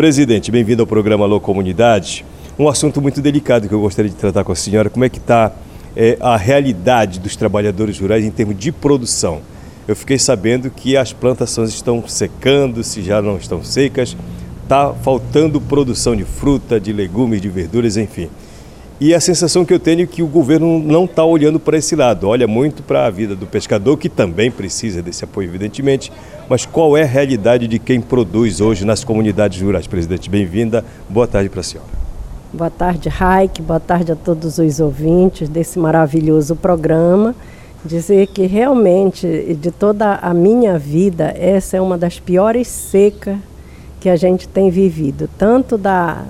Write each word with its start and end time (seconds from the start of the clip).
Presidente, 0.00 0.50
bem-vindo 0.50 0.82
ao 0.82 0.86
programa 0.86 1.26
Alô 1.26 1.38
Comunidade. 1.38 2.24
Um 2.58 2.70
assunto 2.70 3.02
muito 3.02 3.20
delicado 3.20 3.68
que 3.68 3.74
eu 3.74 3.80
gostaria 3.82 4.10
de 4.10 4.16
tratar 4.16 4.44
com 4.44 4.50
a 4.50 4.56
senhora, 4.56 4.88
como 4.88 5.04
é 5.04 5.10
que 5.10 5.18
está 5.18 5.52
é, 5.94 6.16
a 6.22 6.38
realidade 6.38 7.20
dos 7.20 7.36
trabalhadores 7.36 8.00
rurais 8.00 8.24
em 8.24 8.30
termos 8.30 8.58
de 8.58 8.72
produção. 8.72 9.42
Eu 9.86 9.94
fiquei 9.94 10.18
sabendo 10.18 10.70
que 10.70 10.96
as 10.96 11.12
plantações 11.12 11.68
estão 11.68 12.02
secando, 12.08 12.82
se 12.82 13.02
já 13.02 13.20
não 13.20 13.36
estão 13.36 13.62
secas, 13.62 14.16
está 14.62 14.94
faltando 14.94 15.60
produção 15.60 16.16
de 16.16 16.24
fruta, 16.24 16.80
de 16.80 16.94
legumes, 16.94 17.42
de 17.42 17.50
verduras, 17.50 17.98
enfim. 17.98 18.30
E 19.00 19.14
a 19.14 19.20
sensação 19.20 19.64
que 19.64 19.72
eu 19.72 19.80
tenho 19.80 20.02
é 20.02 20.06
que 20.06 20.22
o 20.22 20.26
governo 20.26 20.78
não 20.78 21.06
está 21.06 21.24
olhando 21.24 21.58
para 21.58 21.78
esse 21.78 21.96
lado, 21.96 22.28
olha 22.28 22.46
muito 22.46 22.82
para 22.82 23.06
a 23.06 23.10
vida 23.10 23.34
do 23.34 23.46
pescador, 23.46 23.96
que 23.96 24.10
também 24.10 24.50
precisa 24.50 25.00
desse 25.00 25.24
apoio, 25.24 25.48
evidentemente, 25.48 26.12
mas 26.50 26.66
qual 26.66 26.94
é 26.94 27.02
a 27.02 27.06
realidade 27.06 27.66
de 27.66 27.78
quem 27.78 27.98
produz 27.98 28.60
hoje 28.60 28.84
nas 28.84 29.02
comunidades 29.02 29.58
rurais? 29.62 29.86
Presidente, 29.86 30.28
bem-vinda, 30.28 30.84
boa 31.08 31.26
tarde 31.26 31.48
para 31.48 31.60
a 31.60 31.62
senhora. 31.62 31.88
Boa 32.52 32.68
tarde, 32.68 33.08
Raik, 33.08 33.62
boa 33.62 33.80
tarde 33.80 34.12
a 34.12 34.16
todos 34.16 34.58
os 34.58 34.80
ouvintes 34.80 35.48
desse 35.48 35.78
maravilhoso 35.78 36.54
programa. 36.54 37.34
Dizer 37.82 38.26
que 38.26 38.44
realmente, 38.44 39.56
de 39.58 39.70
toda 39.70 40.16
a 40.16 40.34
minha 40.34 40.78
vida, 40.78 41.34
essa 41.38 41.78
é 41.78 41.80
uma 41.80 41.96
das 41.96 42.20
piores 42.20 42.68
secas 42.68 43.38
que 43.98 44.10
a 44.10 44.16
gente 44.16 44.46
tem 44.46 44.68
vivido, 44.68 45.26
tanto 45.38 45.78
da 45.78 46.22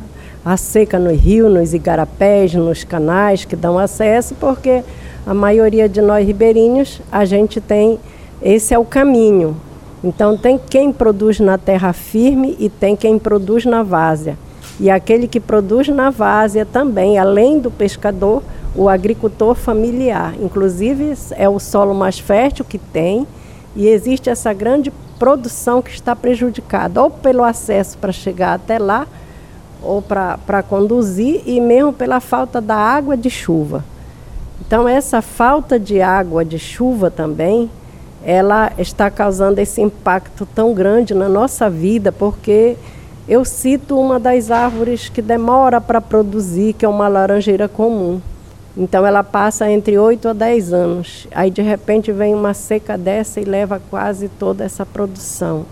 a 0.45 0.57
seca 0.57 0.99
no 0.99 1.11
rio, 1.13 1.49
nos 1.49 1.75
igarapés, 1.75 2.55
nos 2.55 2.85
canais 2.85 3.45
que 3.45 3.57
dão 3.57 3.79
acesso, 3.79 4.35
porque 4.41 4.83
a 5.27 5.35
maioria 5.35 5.89
de 5.89 6.01
nós 6.01 6.27
ribeirinhos, 6.27 7.01
a 7.13 7.25
gente 7.25 7.61
tem, 7.61 7.99
esse 8.43 8.73
é 8.73 8.79
o 8.79 8.85
caminho. 8.85 9.57
Então 10.03 10.37
tem 10.37 10.59
quem 10.59 10.93
produz 10.93 11.41
na 11.41 11.59
terra 11.59 11.93
firme 11.93 12.57
e 12.59 12.69
tem 12.69 12.97
quem 12.97 13.19
produz 13.19 13.67
na 13.67 13.83
várzea. 13.83 14.39
E 14.79 14.89
aquele 14.89 15.29
que 15.29 15.39
produz 15.39 15.89
na 15.89 16.09
várzea 16.09 16.65
também, 16.65 17.19
além 17.19 17.59
do 17.59 17.71
pescador, 17.71 18.43
o 18.75 18.89
agricultor 18.89 19.55
familiar. 19.55 20.35
Inclusive 20.41 21.13
é 21.33 21.49
o 21.49 21.59
solo 21.59 21.95
mais 21.95 22.19
fértil 22.19 22.65
que 22.65 22.79
tem 22.79 23.27
e 23.77 23.89
existe 23.89 24.31
essa 24.31 24.53
grande 24.55 24.91
produção 25.19 25.83
que 25.83 25.91
está 25.91 26.17
prejudicada, 26.17 27.03
ou 27.03 27.11
pelo 27.11 27.45
acesso 27.45 27.99
para 27.99 28.11
chegar 28.11 28.55
até 28.55 28.79
lá, 28.79 29.07
ou 29.83 30.03
para 30.03 30.63
conduzir, 30.63 31.43
e 31.47 31.61
mesmo 31.61 31.93
pela 31.93 32.21
falta 32.21 32.61
da 32.61 32.77
água 32.77 33.17
de 33.17 33.31
chuva. 33.31 33.85
Então, 34.61 34.89
essa 34.89 35.21
falta 35.21 35.79
de 35.79 36.01
água 36.01 36.45
de 36.45 36.59
chuva 36.59 37.11
também, 37.11 37.71
ela 38.23 38.73
está 38.79 39.11
causando 39.11 39.59
esse 39.61 39.81
impacto 39.81 40.47
tão 40.47 40.75
grande 40.75 41.15
na 41.15 41.29
nossa 41.29 41.69
vida, 41.71 42.13
porque 42.13 42.77
eu 43.27 43.45
cito 43.45 43.99
uma 43.99 44.21
das 44.21 44.51
árvores 44.51 45.09
que 45.09 45.23
demora 45.23 45.81
para 45.81 46.01
produzir, 46.01 46.75
que 46.75 46.85
é 46.85 46.89
uma 46.89 47.09
laranjeira 47.09 47.69
comum. 47.69 48.21
Então 48.77 49.05
ela 49.05 49.25
passa 49.25 49.71
entre 49.71 49.99
8 49.99 50.29
a 50.29 50.33
10 50.33 50.73
anos. 50.73 51.27
Aí 51.33 51.51
de 51.51 51.63
repente 51.63 52.13
vem 52.13 52.35
uma 52.35 52.55
seca 52.55 52.97
dessa 52.97 53.41
e 53.41 53.45
leva 53.45 53.81
quase 53.91 54.29
toda 54.29 54.65
essa 54.65 54.87
produção 54.87 55.67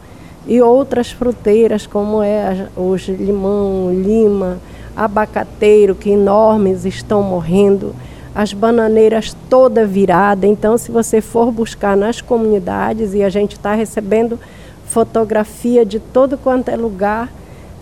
e 0.49 0.63
outras 0.63 1.13
fruteiras, 1.13 1.87
como 1.87 2.23
é 2.23 2.69
os 2.75 3.07
limão, 3.07 3.93
lima, 3.93 4.59
abacateiro, 4.97 5.95
que 5.95 6.11
enormes 6.11 6.87
estão 6.87 7.23
morrendo, 7.23 7.95
as 8.35 8.55
bananeiras 8.55 9.37
toda 9.51 9.87
virada. 9.87 10.47
Então, 10.47 10.79
se 10.79 10.91
você 10.91 11.21
for 11.21 11.53
buscar 11.53 11.95
nas 11.97 12.23
comunidades, 12.23 13.13
e 13.13 13.23
a 13.23 13.29
gente 13.29 13.53
está 13.53 13.75
recebendo 13.75 14.41
fotografia 14.87 15.85
de 15.85 16.01
todo 16.01 16.39
quanto 16.39 16.71
é 16.71 16.77
lugar, 16.77 17.31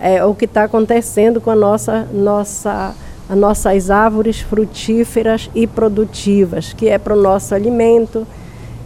é, 0.00 0.24
o 0.24 0.34
que 0.34 0.44
está 0.44 0.64
acontecendo 0.64 1.40
com 1.40 1.50
a 1.50 1.54
nossa, 1.54 2.06
nossa, 2.12 2.94
as 3.28 3.38
nossas 3.38 3.90
árvores 3.90 4.40
frutíferas 4.40 5.48
e 5.54 5.68
produtivas, 5.68 6.72
que 6.72 6.88
é 6.88 6.98
para 6.98 7.14
o 7.14 7.20
nosso 7.20 7.54
alimento, 7.54 8.26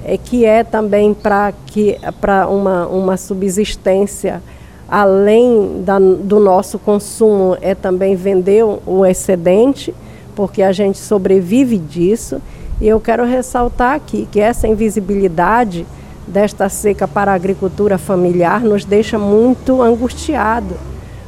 é, 0.05 0.16
que 0.16 0.44
é 0.44 0.65
também 0.65 1.15
para 1.15 2.49
uma, 2.49 2.87
uma 2.87 3.16
subsistência 3.16 4.43
além 4.88 5.83
da, 5.84 5.99
do 6.00 6.41
nosso 6.41 6.78
consumo, 6.78 7.56
é 7.61 7.77
também 7.77 8.16
vender 8.16 8.65
o 8.65 9.06
excedente, 9.06 9.94
porque 10.34 10.62
a 10.62 10.72
gente 10.72 10.99
sobrevive 10.99 11.78
disso. 11.78 12.43
E 12.81 12.88
eu 12.88 12.99
quero 12.99 13.25
ressaltar 13.25 13.94
aqui 13.94 14.27
que 14.33 14.41
essa 14.41 14.66
invisibilidade 14.66 15.87
desta 16.27 16.69
seca 16.69 17.06
para 17.06 17.31
a 17.31 17.34
agricultura 17.34 17.99
familiar 17.99 18.62
nos 18.62 18.84
deixa 18.84 19.19
muito 19.19 19.81
angustiado, 19.81 20.75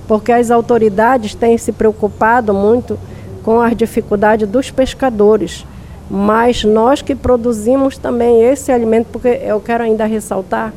porque 0.09 0.33
as 0.33 0.51
autoridades 0.51 1.35
têm 1.35 1.57
se 1.57 1.71
preocupado 1.71 2.53
muito 2.53 2.99
com 3.45 3.61
as 3.61 3.77
dificuldades 3.77 4.49
dos 4.49 4.71
pescadores 4.71 5.65
mas 6.15 6.63
nós 6.63 7.01
que 7.01 7.15
produzimos 7.15 7.97
também 7.97 8.43
esse 8.43 8.71
alimento, 8.71 9.07
porque 9.11 9.29
eu 9.29 9.59
quero 9.63 9.83
ainda 9.83 10.05
ressaltar 10.05 10.75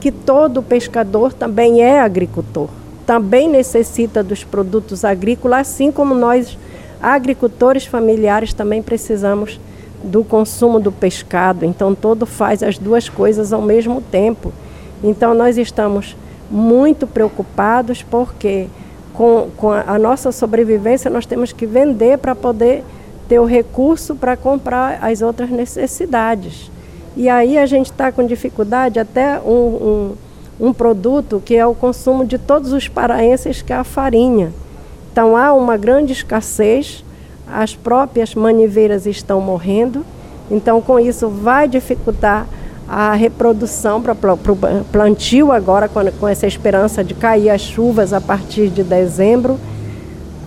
que 0.00 0.12
todo 0.12 0.62
pescador 0.62 1.32
também 1.32 1.82
é 1.82 1.98
agricultor, 1.98 2.68
também 3.04 3.48
necessita 3.48 4.22
dos 4.22 4.44
produtos 4.44 5.04
agrícolas, 5.04 5.62
assim 5.62 5.90
como 5.90 6.14
nós, 6.14 6.56
agricultores 7.02 7.86
familiares, 7.86 8.52
também 8.52 8.80
precisamos 8.80 9.58
do 10.04 10.22
consumo 10.22 10.78
do 10.78 10.92
pescado. 10.92 11.64
Então, 11.64 11.92
todo 11.92 12.24
faz 12.24 12.62
as 12.62 12.78
duas 12.78 13.08
coisas 13.08 13.52
ao 13.52 13.60
mesmo 13.60 14.00
tempo. 14.00 14.52
Então, 15.02 15.34
nós 15.34 15.58
estamos 15.58 16.16
muito 16.48 17.04
preocupados 17.04 18.04
porque 18.04 18.68
com, 19.12 19.48
com 19.56 19.72
a 19.72 19.98
nossa 19.98 20.30
sobrevivência 20.30 21.10
nós 21.10 21.26
temos 21.26 21.52
que 21.52 21.66
vender 21.66 22.18
para 22.18 22.36
poder 22.36 22.84
ter 23.28 23.38
o 23.38 23.44
recurso 23.44 24.16
para 24.16 24.36
comprar 24.36 24.98
as 25.02 25.20
outras 25.20 25.50
necessidades. 25.50 26.70
E 27.16 27.28
aí 27.28 27.58
a 27.58 27.66
gente 27.66 27.90
está 27.90 28.10
com 28.10 28.26
dificuldade 28.26 28.98
até 28.98 29.38
um, 29.40 30.14
um, 30.60 30.68
um, 30.68 30.72
produto 30.72 31.42
que 31.44 31.54
é 31.56 31.66
o 31.66 31.74
consumo 31.74 32.24
de 32.24 32.38
todos 32.38 32.72
os 32.72 32.88
paraenses, 32.88 33.60
que 33.60 33.72
é 33.72 33.76
a 33.76 33.84
farinha. 33.84 34.52
Então 35.12 35.36
há 35.36 35.52
uma 35.52 35.76
grande 35.76 36.12
escassez, 36.12 37.04
as 37.46 37.74
próprias 37.74 38.34
maniveiras 38.34 39.04
estão 39.04 39.40
morrendo, 39.40 40.04
então 40.50 40.80
com 40.80 40.98
isso 40.98 41.28
vai 41.28 41.68
dificultar 41.68 42.46
a 42.88 43.12
reprodução 43.12 44.00
para 44.00 44.14
o 44.32 44.84
plantio 44.90 45.52
agora, 45.52 45.88
com, 45.88 46.26
essa 46.26 46.46
esperança 46.46 47.04
de 47.04 47.14
cair 47.14 47.50
as 47.50 47.60
chuvas 47.60 48.14
a 48.14 48.20
partir 48.20 48.68
de 48.68 48.82
dezembro 48.82 49.58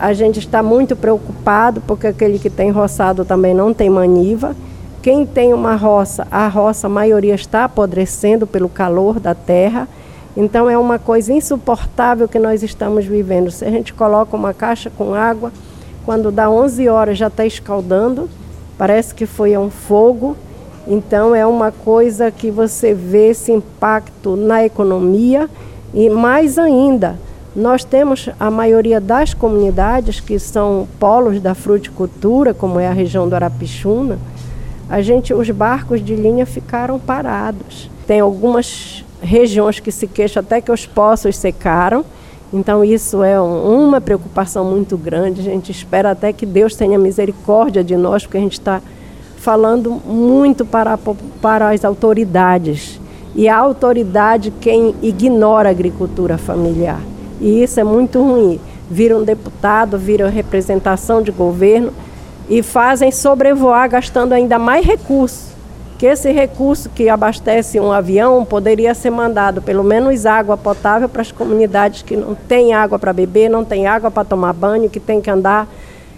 a 0.02 0.14
gente 0.14 0.40
está 0.40 0.64
muito 0.64 0.96
preocupado 0.96 1.80
porque 1.82 2.08
aquele 2.08 2.40
que 2.40 2.50
tem 2.50 2.72
roçado 2.72 3.24
também 3.24 3.54
não 3.54 3.72
tem 3.72 3.88
maniva. 3.88 4.56
Quem 5.00 5.28
tem 5.28 5.54
uma 5.54 5.76
roça, 5.76 6.28
a 6.32 6.48
roça, 6.48 6.88
a 6.88 6.90
maioria 6.90 7.36
está 7.36 7.66
apodrecendo 7.66 8.48
pelo 8.48 8.68
calor 8.68 9.20
da 9.20 9.36
terra. 9.36 9.88
Então 10.36 10.68
é 10.68 10.76
uma 10.76 10.98
coisa 10.98 11.32
insuportável 11.32 12.28
que 12.28 12.40
nós 12.40 12.64
estamos 12.64 13.06
vivendo. 13.06 13.52
Se 13.52 13.64
a 13.64 13.70
gente 13.70 13.94
coloca 13.94 14.36
uma 14.36 14.56
caixa 14.56 14.90
com 14.90 15.14
água, 15.14 15.52
quando 16.04 16.32
dá 16.32 16.50
11 16.50 16.90
horas 16.90 17.16
já 17.20 17.28
está 17.28 17.46
escaldando, 17.46 18.28
parece 18.80 19.14
que 19.14 19.28
foi 19.28 19.56
um 19.56 19.70
fogo. 19.70 20.36
Então 20.88 21.36
é 21.36 21.46
uma 21.46 21.72
coisa 21.72 22.32
que 22.32 22.50
você 22.50 22.92
vê 22.92 23.30
esse 23.30 23.52
impacto 23.52 24.36
na 24.36 24.66
economia 24.66 25.48
e 25.94 26.10
mais 26.10 26.58
ainda 26.58 27.20
nós 27.56 27.84
temos 27.84 28.30
a 28.40 28.50
maioria 28.50 29.02
das 29.02 29.34
comunidades 29.34 30.20
que 30.20 30.40
são 30.40 30.88
polos 31.00 31.42
da 31.42 31.54
fruticultura, 31.54 32.54
como 32.54 32.80
é 32.80 32.88
a 32.88 32.94
região 32.94 33.28
do 33.28 33.36
Arapixuna, 33.36 34.18
a 34.90 35.02
gente, 35.02 35.34
os 35.34 35.50
barcos 35.50 36.04
de 36.04 36.16
linha 36.16 36.46
ficaram 36.46 37.00
parados. 37.00 37.90
Tem 38.08 38.20
algumas 38.20 39.06
regiões 39.22 39.80
que 39.80 39.92
se 39.92 40.08
queixam 40.08 40.42
até 40.42 40.62
que 40.62 40.72
os 40.72 40.86
poços 40.86 41.38
secaram, 41.38 42.06
então 42.54 42.84
isso 42.84 43.24
é 43.24 43.40
um, 43.40 43.88
uma 43.88 44.02
preocupação 44.02 44.66
muito 44.66 44.98
grande. 44.98 45.42
A 45.42 45.44
gente 45.44 45.72
espera 45.72 46.12
até 46.12 46.34
que 46.34 46.46
Deus 46.46 46.76
tenha 46.76 46.98
misericórdia 46.98 47.84
de 47.84 47.96
nós, 47.96 48.24
porque 48.24 48.38
a 48.38 48.42
gente 48.42 48.60
está 48.60 48.82
falando 49.38 49.92
muito 49.92 50.66
para, 50.66 50.98
para 51.42 51.70
as 51.70 51.84
autoridades. 51.84 53.00
E 53.34 53.48
a 53.48 53.58
autoridade 53.58 54.52
quem 54.60 54.94
ignora 55.02 55.70
a 55.70 55.72
agricultura 55.72 56.38
familiar. 56.38 57.11
E 57.42 57.64
isso 57.64 57.80
é 57.80 57.84
muito 57.84 58.22
ruim. 58.22 58.60
Viram 58.90 59.24
deputado, 59.24 59.98
viram 59.98 60.30
representação 60.30 61.24
de 61.24 61.32
governo 61.32 61.92
e 62.48 62.62
fazem 62.62 63.12
sobrevoar 63.12 63.90
gastando 63.90 64.34
ainda 64.34 64.60
mais 64.60 64.86
recursos. 64.86 65.50
Que 65.98 66.06
esse 66.06 66.32
recurso 66.32 66.90
que 66.90 67.10
abastece 67.10 67.80
um 67.80 67.92
avião 67.92 68.46
poderia 68.46 68.94
ser 68.94 69.10
mandado 69.10 69.62
pelo 69.62 69.84
menos 69.84 70.26
água 70.26 70.56
potável 70.56 71.10
para 71.10 71.22
as 71.22 71.32
comunidades 71.32 72.04
que 72.04 72.16
não 72.16 72.36
têm 72.36 72.74
água 72.74 73.00
para 73.00 73.12
beber, 73.12 73.50
não 73.50 73.66
têm 73.66 73.88
água 73.88 74.12
para 74.12 74.24
tomar 74.24 74.54
banho, 74.54 74.90
que 74.90 75.00
tem 75.00 75.20
que 75.20 75.30
andar 75.30 75.68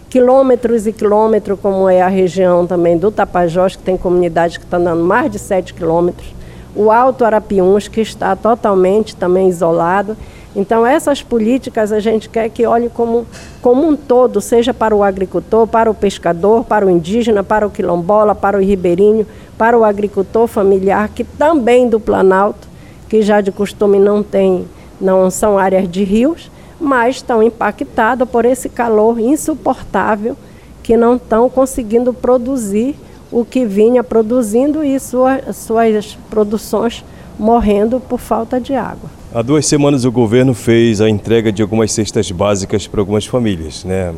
quilômetros 0.10 0.88
e 0.88 0.94
quilômetros, 0.94 1.60
como 1.60 1.90
é 1.90 2.02
a 2.02 2.08
região 2.08 2.68
também 2.68 2.98
do 2.98 3.12
Tapajós, 3.12 3.75
que 3.75 3.84
tem 3.84 3.98
comunidades 3.98 4.58
que 4.58 4.64
estão 4.64 4.80
andando 4.80 5.04
mais 5.04 5.31
de 5.31 5.40
7 5.40 5.74
quilômetros. 5.74 6.28
O 6.75 6.92
Alto 6.92 7.25
Arapiuns, 7.25 7.88
que 7.88 8.02
está 8.02 8.36
totalmente 8.36 9.16
também 9.16 9.48
isolado. 9.48 10.18
Então, 10.56 10.86
essas 10.86 11.24
políticas 11.24 11.92
a 11.92 12.00
gente 12.00 12.30
quer 12.30 12.48
que 12.50 12.66
olhe 12.66 12.90
como, 12.90 13.26
como 13.62 13.88
um 13.88 13.96
todo, 13.96 14.40
seja 14.40 14.74
para 14.74 14.96
o 14.96 15.04
agricultor, 15.04 15.66
para 15.66 15.90
o 15.90 15.96
pescador, 15.96 16.64
para 16.64 16.86
o 16.86 16.90
indígena, 16.90 17.44
para 17.44 17.66
o 17.66 17.72
quilombola, 17.72 18.36
para 18.36 18.58
o 18.58 18.62
ribeirinho, 18.62 19.26
para 19.58 19.78
o 19.78 19.84
agricultor 19.84 20.48
familiar, 20.48 21.10
que 21.10 21.24
também 21.24 21.90
do 21.90 22.00
Planalto, 22.00 22.68
que 23.10 23.22
já 23.24 23.42
de 23.42 23.52
costume 23.52 23.98
não 23.98 24.22
tem, 24.22 24.68
não 25.02 25.32
são 25.32 25.58
áreas 25.58 25.90
de 25.90 26.04
rios, 26.04 26.52
mas 26.80 27.16
estão 27.16 27.42
impactados 27.42 28.30
por 28.30 28.46
esse 28.46 28.70
calor 28.70 29.20
insuportável 29.20 30.36
que 30.84 30.96
não 30.96 31.16
estão 31.16 31.50
conseguindo 31.50 32.14
produzir 32.14 32.96
o 33.32 33.44
que 33.44 33.66
vinha 33.66 34.04
produzindo 34.04 34.84
e 34.84 35.00
sua, 35.00 35.52
suas 35.54 36.16
produções 36.30 37.04
morrendo 37.38 38.00
por 38.00 38.20
falta 38.20 38.60
de 38.60 38.74
água. 38.74 39.10
Há 39.34 39.42
duas 39.42 39.66
semanas 39.66 40.06
o 40.06 40.12
governo 40.12 40.54
fez 40.54 41.02
a 41.02 41.10
entrega 41.10 41.52
de 41.52 41.62
algumas 41.62 41.92
cestas 41.92 42.30
básicas 42.32 42.88
para 42.88 43.02
algumas 43.02 43.26
famílias. 43.26 43.84
Né? 43.84 44.14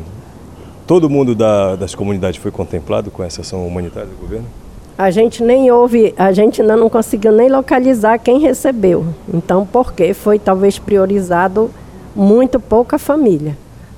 Todo 0.85 1.09
mundo 1.09 1.33
da, 1.33 1.75
das 1.75 1.95
comunidades 1.95 2.39
foi 2.39 2.51
contemplado 2.51 3.09
com 3.09 3.23
essa 3.23 3.41
ação 3.41 3.65
humanitária 3.65 4.09
do 4.09 4.15
governo? 4.19 4.45
A 4.97 5.11
gente 5.11 5.43
nem 5.43 5.71
houve, 5.71 6.13
a 6.17 6.31
gente 6.31 6.61
ainda 6.61 6.77
não 6.77 6.89
conseguiu 6.89 7.31
nem 7.31 7.49
localizar 7.49 8.17
quem 8.17 8.39
recebeu. 8.39 9.05
Então, 9.33 9.65
por 9.65 9.93
quê? 9.93 10.13
Foi 10.13 10.39
talvez 10.39 10.79
priorizado 10.79 11.69
muito 12.15 12.59
pouca 12.59 12.97
família. 12.97 13.57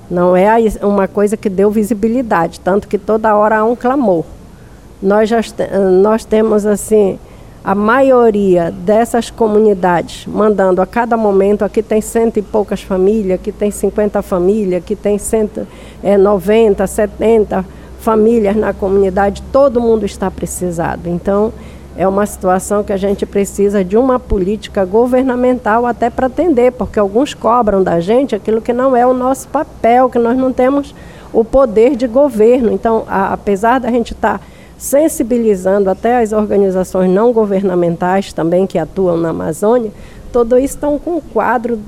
Não 0.09 0.35
é 0.35 0.47
uma 0.81 1.07
coisa 1.07 1.35
que 1.35 1.49
deu 1.49 1.69
visibilidade, 1.69 2.59
tanto 2.61 2.87
que 2.87 2.97
toda 2.97 3.35
hora 3.35 3.57
há 3.57 3.63
um 3.63 3.75
clamor. 3.75 4.23
Nós, 5.01 5.29
já, 5.29 5.39
nós 6.01 6.25
temos 6.25 6.65
assim 6.65 7.19
a 7.67 7.75
maioria 7.75 8.71
dessas 8.71 9.29
comunidades 9.29 10.25
mandando 10.25 10.81
a 10.81 10.85
cada 10.85 11.17
momento, 11.17 11.65
aqui 11.65 11.83
tem 11.83 11.99
cento 11.99 12.37
e 12.37 12.41
poucas 12.41 12.81
famílias, 12.81 13.37
aqui 13.37 13.51
tem 13.51 13.69
50 13.69 14.21
famílias, 14.21 14.81
aqui 14.81 14.95
tem 14.95 15.17
cento, 15.17 15.67
é, 16.01 16.17
90, 16.17 16.87
70 16.87 17.65
famílias 17.99 18.55
na 18.55 18.71
comunidade, 18.71 19.43
todo 19.51 19.81
mundo 19.81 20.05
está 20.05 20.31
precisado. 20.31 21.09
Então, 21.09 21.51
é 21.97 22.07
uma 22.07 22.25
situação 22.25 22.85
que 22.85 22.93
a 22.93 22.97
gente 22.97 23.25
precisa 23.25 23.83
de 23.83 23.97
uma 23.97 24.17
política 24.17 24.85
governamental 24.85 25.85
até 25.85 26.09
para 26.09 26.27
atender, 26.27 26.71
porque 26.71 26.97
alguns 26.97 27.33
cobram 27.33 27.83
da 27.83 27.99
gente 27.99 28.33
aquilo 28.33 28.61
que 28.61 28.71
não 28.71 28.95
é 28.95 29.05
o 29.05 29.13
nosso 29.13 29.45
papel, 29.49 30.09
que 30.09 30.17
nós 30.17 30.37
não 30.37 30.53
temos 30.53 30.95
o 31.33 31.43
poder 31.43 31.97
de 31.97 32.07
governo. 32.07 32.71
Então, 32.71 33.03
a, 33.09 33.33
apesar 33.33 33.81
da 33.81 33.91
gente 33.91 34.13
estar 34.13 34.39
tá 34.39 34.45
sensibilizando 34.77 35.89
até 35.89 36.21
as 36.21 36.31
organizações 36.31 37.09
não 37.09 37.33
governamentais 37.33 38.31
também 38.31 38.67
que 38.67 38.77
atuam 38.77 39.17
na 39.17 39.29
Amazônia, 39.29 39.91
todos 40.31 40.63
estão 40.63 40.99
com 40.99 41.15
um 41.15 41.21
quadro 41.21 41.79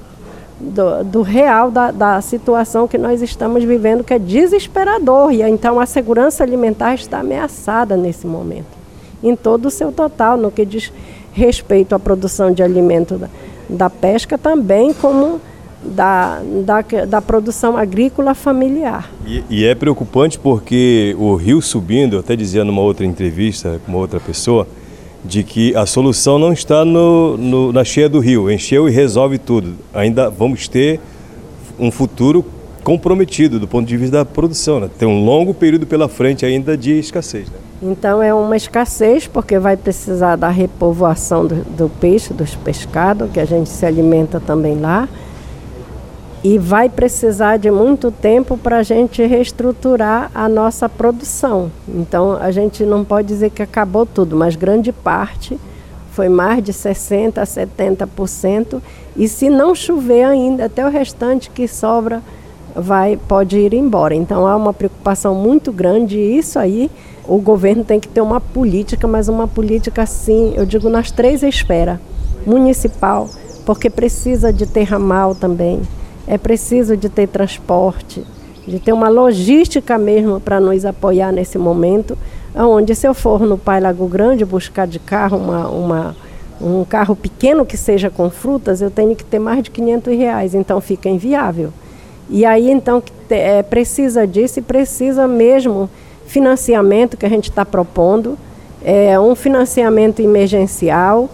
do, 0.59 1.03
do 1.03 1.21
real 1.21 1.71
da, 1.71 1.91
da, 1.91 2.19
situação 2.21 2.87
que 2.87 2.97
nós 2.97 3.21
estamos 3.21 3.63
vivendo, 3.63 4.03
que 4.03 4.13
é 4.13 4.19
desesperador. 4.19 5.31
E 5.31 5.41
então 5.41 5.79
a 5.79 5.85
segurança 5.85 6.43
alimentar 6.43 6.95
está 6.95 7.19
ameaçada 7.19 7.95
nesse 7.95 8.27
momento 8.27 8.79
em 9.23 9.35
todo 9.35 9.67
o 9.67 9.71
seu 9.71 9.91
total, 9.91 10.37
no 10.37 10.49
que 10.49 10.65
diz 10.65 10.91
respeito 11.31 11.93
à 11.93 11.99
produção 11.99 12.51
de 12.51 12.63
alimento 12.63 13.17
da, 13.17 13.29
da 13.69 13.89
pesca, 13.89 14.37
também 14.37 14.93
como 14.93 15.41
da, 15.83 16.41
da, 16.65 16.81
da 17.05 17.21
produção 17.21 17.77
agrícola 17.77 18.33
familiar. 18.35 19.09
E, 19.25 19.43
e, 19.49 19.65
é 19.65 19.73
preocupante 19.73 20.37
porque 20.37 21.15
o 21.17 21.35
rio 21.35 21.61
subindo, 21.61 22.15
eu 22.15 22.19
até 22.19 22.35
dizia 22.35 22.63
numa 22.65 22.81
outra 22.81 23.05
entrevista 23.05 23.79
com 23.85 23.91
uma 23.93 23.99
outra 23.99 24.19
pessoa, 24.19 24.67
de 25.23 25.43
que 25.43 25.75
a 25.75 25.85
solução 25.85 26.39
não 26.39 26.53
está 26.53 26.85
no, 26.85 27.37
no, 27.37 27.73
na 27.73 27.83
cheia 27.83 28.07
do 28.07 28.19
rio, 28.19 28.49
encheu 28.49 28.87
e 28.87 28.91
resolve 28.91 29.37
tudo. 29.37 29.75
Ainda 29.93 30.29
vamos 30.29 30.67
ter 30.67 30.99
um 31.77 31.91
futuro 31.91 32.45
comprometido 32.83 33.59
do 33.59 33.67
ponto 33.67 33.87
de 33.87 33.97
vista 33.97 34.17
da 34.17 34.25
produção. 34.25 34.79
Né? 34.79 34.89
Tem 34.97 35.07
um 35.07 35.23
longo 35.23 35.53
período 35.53 35.85
pela 35.85 36.07
frente 36.07 36.45
ainda 36.45 36.77
de 36.77 36.97
escassez. 36.99 37.49
Né? 37.49 37.57
Então 37.81 38.21
é 38.21 38.33
uma 38.33 38.57
escassez 38.57 39.27
porque 39.27 39.59
vai 39.59 39.77
precisar 39.77 40.35
da 40.35 40.49
repovoação 40.49 41.45
do, 41.45 41.55
do 41.55 41.89
peixe, 41.89 42.33
dos 42.33 42.55
pescados, 42.55 43.29
que 43.31 43.39
a 43.39 43.45
gente 43.45 43.69
se 43.69 43.85
alimenta 43.85 44.39
também 44.39 44.77
lá. 44.77 45.07
E 46.41 46.57
vai 46.57 46.87
precisar 46.87 47.57
de 47.57 47.69
muito 47.69 48.11
tempo 48.11 48.57
para 48.57 48.77
a 48.77 48.83
gente 48.83 49.25
reestruturar 49.25 50.31
a 50.33 50.47
nossa 50.47 50.87
produção. 50.87 51.69
Então 51.87 52.37
a 52.37 52.49
gente 52.49 52.85
não 52.85 53.03
pode 53.03 53.27
dizer 53.27 53.49
que 53.49 53.61
acabou 53.61 54.05
tudo, 54.05 54.37
mas 54.37 54.55
grande 54.55 54.93
parte 54.93 55.59
foi 56.11 56.29
mais 56.29 56.63
de 56.63 56.71
60% 56.71 57.37
a 57.37 57.43
70%. 57.43 58.81
E 59.17 59.27
se 59.27 59.49
não 59.49 59.75
chover 59.75 60.23
ainda, 60.23 60.65
até 60.65 60.85
o 60.85 60.89
restante 60.89 61.49
que 61.49 61.67
sobra 61.67 62.21
vai 62.75 63.17
pode 63.17 63.57
ir 63.57 63.73
embora. 63.73 64.15
Então 64.15 64.47
há 64.47 64.55
uma 64.55 64.73
preocupação 64.73 65.35
muito 65.35 65.71
grande 65.71 66.17
e 66.17 66.37
isso 66.37 66.57
aí 66.57 66.89
o 67.27 67.37
governo 67.39 67.83
tem 67.83 67.99
que 67.99 68.07
ter 68.07 68.21
uma 68.21 68.41
política, 68.41 69.07
mas 69.07 69.27
uma 69.27 69.47
política 69.47 70.01
assim, 70.01 70.53
eu 70.55 70.65
digo 70.65 70.89
nas 70.89 71.11
três 71.11 71.43
esferas. 71.43 71.99
Municipal, 72.45 73.29
porque 73.65 73.89
precisa 73.89 74.51
de 74.51 74.65
ter 74.65 74.83
ramal 74.83 75.35
também, 75.35 75.81
é 76.27 76.37
preciso 76.37 76.95
de 76.95 77.09
ter 77.09 77.27
transporte, 77.27 78.23
de 78.67 78.79
ter 78.79 78.93
uma 78.93 79.09
logística 79.09 79.97
mesmo 79.97 80.39
para 80.39 80.59
nos 80.59 80.85
apoiar 80.85 81.31
nesse 81.31 81.57
momento, 81.57 82.17
onde 82.55 82.95
se 82.95 83.07
eu 83.07 83.13
for 83.13 83.41
no 83.41 83.57
Pai 83.57 83.79
Lago 83.79 84.07
Grande 84.07 84.45
buscar 84.45 84.87
de 84.87 84.99
carro 84.99 85.37
uma, 85.37 85.67
uma, 85.67 86.15
um 86.61 86.83
carro 86.83 87.15
pequeno 87.15 87.65
que 87.65 87.77
seja 87.77 88.09
com 88.09 88.29
frutas, 88.29 88.81
eu 88.81 88.91
tenho 88.91 89.15
que 89.15 89.23
ter 89.23 89.39
mais 89.39 89.63
de 89.63 89.71
500 89.71 90.15
reais, 90.15 90.55
então 90.55 90.79
fica 90.79 91.09
inviável. 91.09 91.71
E 92.29 92.45
aí 92.45 92.69
então 92.69 93.01
é, 93.29 93.63
precisa 93.63 94.27
disso 94.27 94.59
e 94.59 94.61
precisa 94.61 95.27
mesmo 95.27 95.89
financiamento 96.27 97.17
que 97.17 97.25
a 97.25 97.29
gente 97.29 97.49
está 97.49 97.65
propondo, 97.65 98.37
é 98.83 99.19
um 99.19 99.35
financiamento 99.35 100.21
emergencial, 100.21 101.27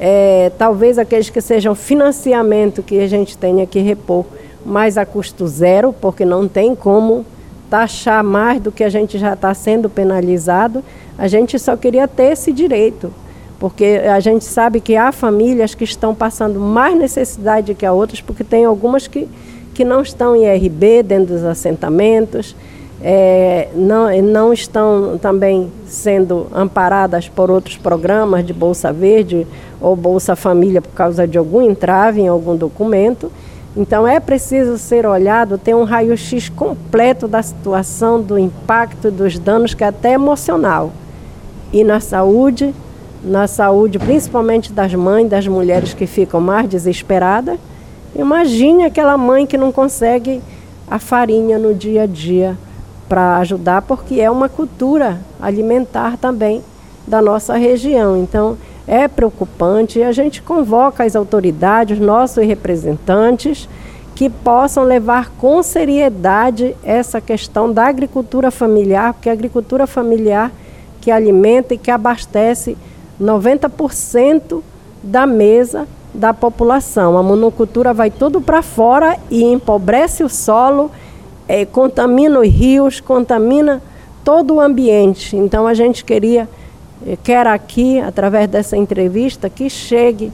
é, 0.00 0.50
talvez 0.58 0.98
aqueles 0.98 1.30
que 1.30 1.40
sejam 1.40 1.74
financiamento 1.74 2.82
que 2.82 2.98
a 2.98 3.06
gente 3.06 3.36
tenha 3.36 3.66
que 3.66 3.78
repor, 3.80 4.24
mas 4.64 4.96
a 4.96 5.04
custo 5.04 5.46
zero, 5.46 5.92
porque 5.92 6.24
não 6.24 6.48
tem 6.48 6.74
como 6.74 7.24
taxar 7.68 8.22
mais 8.22 8.60
do 8.60 8.70
que 8.70 8.84
a 8.84 8.88
gente 8.88 9.18
já 9.18 9.32
está 9.32 9.52
sendo 9.54 9.88
penalizado. 9.88 10.84
A 11.16 11.26
gente 11.26 11.58
só 11.58 11.76
queria 11.76 12.06
ter 12.06 12.32
esse 12.32 12.52
direito, 12.52 13.12
porque 13.58 14.02
a 14.12 14.20
gente 14.20 14.44
sabe 14.44 14.80
que 14.80 14.96
há 14.96 15.12
famílias 15.12 15.74
que 15.74 15.84
estão 15.84 16.14
passando 16.14 16.58
mais 16.60 16.96
necessidade 16.96 17.74
que 17.74 17.86
a 17.86 17.92
outras, 17.92 18.20
porque 18.20 18.44
tem 18.44 18.64
algumas 18.64 19.06
que, 19.06 19.28
que 19.74 19.84
não 19.84 20.02
estão 20.02 20.36
em 20.36 20.46
RB 20.46 21.02
dentro 21.02 21.34
dos 21.34 21.44
assentamentos 21.44 22.54
é, 23.04 23.68
não, 23.74 24.08
não 24.22 24.52
estão 24.52 25.18
também 25.20 25.72
sendo 25.86 26.46
amparadas 26.54 27.28
por 27.28 27.50
outros 27.50 27.76
programas 27.76 28.46
de 28.46 28.52
Bolsa 28.52 28.92
Verde 28.92 29.44
ou 29.80 29.96
Bolsa 29.96 30.36
Família 30.36 30.80
por 30.80 30.92
causa 30.92 31.26
de 31.26 31.36
algum 31.36 31.60
entrave 31.60 32.20
em 32.20 32.28
algum 32.28 32.54
documento. 32.54 33.30
Então 33.76 34.06
é 34.06 34.20
preciso 34.20 34.78
ser 34.78 35.04
olhado, 35.04 35.58
ter 35.58 35.74
um 35.74 35.82
raio-x 35.82 36.48
completo 36.50 37.26
da 37.26 37.42
situação, 37.42 38.20
do 38.20 38.38
impacto, 38.38 39.10
dos 39.10 39.36
danos, 39.36 39.74
que 39.74 39.82
é 39.82 39.88
até 39.88 40.12
emocional. 40.12 40.92
E 41.72 41.82
na 41.82 41.98
saúde, 41.98 42.72
na 43.24 43.48
saúde 43.48 43.98
principalmente 43.98 44.72
das 44.72 44.94
mães, 44.94 45.28
das 45.28 45.48
mulheres 45.48 45.92
que 45.92 46.06
ficam 46.06 46.40
mais 46.40 46.68
desesperadas. 46.68 47.58
Imagine 48.14 48.84
aquela 48.84 49.16
mãe 49.16 49.44
que 49.44 49.56
não 49.58 49.72
consegue 49.72 50.40
a 50.88 51.00
farinha 51.00 51.58
no 51.58 51.74
dia 51.74 52.02
a 52.02 52.06
dia 52.06 52.56
para 53.12 53.36
ajudar, 53.36 53.82
porque 53.82 54.22
é 54.22 54.30
uma 54.30 54.48
cultura 54.48 55.20
alimentar 55.38 56.16
também 56.16 56.62
da 57.06 57.20
nossa 57.20 57.58
região. 57.58 58.16
Então, 58.16 58.56
é 58.86 59.06
preocupante 59.06 59.98
e 59.98 60.02
a 60.02 60.12
gente 60.12 60.40
convoca 60.40 61.04
as 61.04 61.14
autoridades, 61.14 61.98
nossos 61.98 62.42
representantes, 62.42 63.68
que 64.14 64.30
possam 64.30 64.84
levar 64.84 65.28
com 65.36 65.62
seriedade 65.62 66.74
essa 66.82 67.20
questão 67.20 67.70
da 67.70 67.84
agricultura 67.84 68.50
familiar, 68.50 69.12
porque 69.12 69.28
a 69.28 69.34
agricultura 69.34 69.86
familiar 69.86 70.50
que 70.98 71.10
alimenta 71.10 71.74
e 71.74 71.78
que 71.78 71.90
abastece 71.90 72.78
90% 73.20 74.62
da 75.02 75.26
mesa 75.26 75.86
da 76.14 76.32
população. 76.32 77.18
A 77.18 77.22
monocultura 77.22 77.92
vai 77.92 78.10
tudo 78.10 78.40
para 78.40 78.62
fora 78.62 79.18
e 79.30 79.44
empobrece 79.44 80.24
o 80.24 80.30
solo 80.30 80.90
é, 81.48 81.64
contamina 81.64 82.40
os 82.40 82.48
rios, 82.48 83.00
contamina 83.00 83.82
todo 84.24 84.54
o 84.54 84.60
ambiente. 84.60 85.36
Então 85.36 85.66
a 85.66 85.74
gente 85.74 86.04
queria, 86.04 86.48
eh, 87.06 87.16
quer 87.22 87.46
aqui, 87.46 88.00
através 88.00 88.48
dessa 88.48 88.76
entrevista, 88.76 89.50
que 89.50 89.68
chegue 89.68 90.32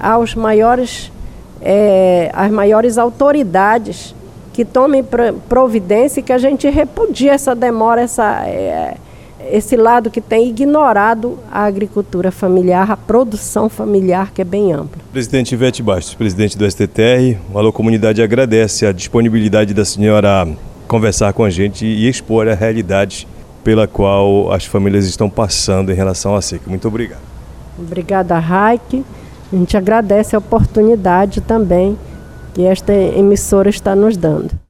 aos 0.00 0.34
maiores, 0.34 1.12
é, 1.60 2.30
às 2.32 2.50
maiores 2.50 2.98
autoridades 2.98 4.14
que 4.52 4.64
tomem 4.64 5.04
providência 5.48 6.20
e 6.20 6.22
que 6.22 6.32
a 6.32 6.38
gente 6.38 6.68
repudie 6.68 7.28
essa 7.28 7.54
demora, 7.54 8.02
essa, 8.02 8.46
é, 8.46 8.96
esse 9.50 9.76
lado 9.76 10.10
que 10.10 10.20
tem 10.20 10.48
ignorado 10.48 11.38
a 11.50 11.64
agricultura 11.64 12.30
familiar, 12.30 12.90
a 12.90 12.96
produção 12.96 13.68
familiar, 13.68 14.32
que 14.32 14.40
é 14.40 14.44
bem 14.44 14.72
ampla. 14.72 15.02
Presidente 15.12 15.52
Ivete 15.52 15.82
Bastos, 15.82 16.14
presidente 16.14 16.56
do 16.56 16.70
STTR, 16.70 17.38
o 17.52 17.58
Alô 17.58 17.72
Comunidade 17.72 18.22
agradece 18.22 18.86
a 18.86 18.92
disponibilidade 18.92 19.74
da 19.74 19.84
senhora 19.84 20.48
conversar 20.86 21.32
com 21.32 21.44
a 21.44 21.50
gente 21.50 21.84
e 21.84 22.08
expor 22.08 22.48
a 22.48 22.54
realidade 22.54 23.26
pela 23.62 23.86
qual 23.86 24.52
as 24.52 24.64
famílias 24.64 25.06
estão 25.06 25.28
passando 25.28 25.92
em 25.92 25.94
relação 25.94 26.34
à 26.34 26.42
seca. 26.42 26.68
Muito 26.68 26.88
obrigado. 26.88 27.20
Obrigada, 27.78 28.38
Raik. 28.38 29.04
A 29.52 29.56
gente 29.56 29.76
agradece 29.76 30.34
a 30.34 30.38
oportunidade 30.38 31.40
também 31.40 31.98
que 32.54 32.64
esta 32.64 32.92
emissora 32.92 33.68
está 33.68 33.94
nos 33.94 34.16
dando. 34.16 34.60